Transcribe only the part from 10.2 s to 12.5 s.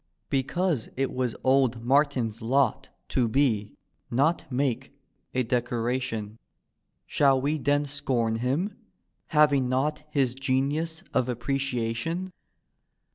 genius of appreciation?